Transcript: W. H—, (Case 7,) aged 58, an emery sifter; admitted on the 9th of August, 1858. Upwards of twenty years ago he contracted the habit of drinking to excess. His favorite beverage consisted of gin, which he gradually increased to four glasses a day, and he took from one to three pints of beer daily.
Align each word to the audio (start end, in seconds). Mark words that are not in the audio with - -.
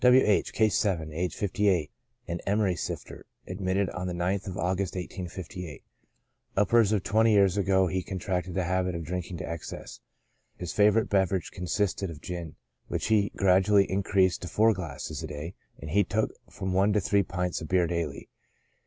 W. 0.03 0.19
H—, 0.25 0.51
(Case 0.53 0.75
7,) 0.79 1.13
aged 1.13 1.35
58, 1.35 1.91
an 2.27 2.39
emery 2.47 2.75
sifter; 2.75 3.27
admitted 3.45 3.87
on 3.91 4.07
the 4.07 4.15
9th 4.15 4.47
of 4.47 4.57
August, 4.57 4.95
1858. 4.95 5.83
Upwards 6.57 6.91
of 6.91 7.03
twenty 7.03 7.33
years 7.33 7.55
ago 7.55 7.85
he 7.85 8.01
contracted 8.01 8.55
the 8.55 8.63
habit 8.63 8.95
of 8.95 9.03
drinking 9.03 9.37
to 9.37 9.47
excess. 9.47 9.99
His 10.55 10.73
favorite 10.73 11.07
beverage 11.07 11.51
consisted 11.51 12.09
of 12.09 12.19
gin, 12.19 12.55
which 12.87 13.09
he 13.09 13.31
gradually 13.35 13.85
increased 13.91 14.41
to 14.41 14.47
four 14.47 14.73
glasses 14.73 15.21
a 15.21 15.27
day, 15.27 15.53
and 15.77 15.91
he 15.91 16.03
took 16.03 16.33
from 16.49 16.73
one 16.73 16.93
to 16.93 16.99
three 16.99 17.21
pints 17.21 17.61
of 17.61 17.67
beer 17.67 17.85
daily. 17.85 18.27